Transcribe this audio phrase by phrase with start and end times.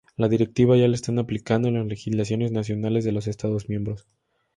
[0.17, 4.07] la directiva ya la están aplicando en las legislaciones nacionales de los Estados miembros